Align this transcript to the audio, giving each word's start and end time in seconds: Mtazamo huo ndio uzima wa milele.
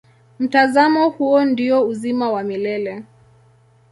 Mtazamo 0.39 1.09
huo 1.09 1.45
ndio 1.45 1.87
uzima 1.87 2.31
wa 2.31 2.43
milele. 2.43 3.03